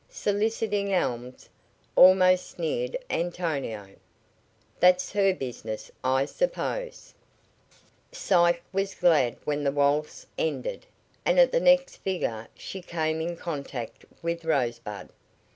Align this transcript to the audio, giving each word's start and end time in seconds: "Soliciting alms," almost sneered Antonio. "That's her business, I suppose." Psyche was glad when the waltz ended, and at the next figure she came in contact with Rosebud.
"Soliciting 0.09 0.91
alms," 0.95 1.47
almost 1.95 2.49
sneered 2.49 2.97
Antonio. 3.11 3.87
"That's 4.79 5.11
her 5.11 5.31
business, 5.31 5.91
I 6.03 6.25
suppose." 6.25 7.13
Psyche 8.11 8.61
was 8.73 8.95
glad 8.95 9.37
when 9.45 9.63
the 9.63 9.71
waltz 9.71 10.25
ended, 10.39 10.87
and 11.23 11.39
at 11.39 11.51
the 11.51 11.59
next 11.59 11.97
figure 11.97 12.47
she 12.55 12.81
came 12.81 13.21
in 13.21 13.37
contact 13.37 14.03
with 14.23 14.43
Rosebud. 14.43 15.09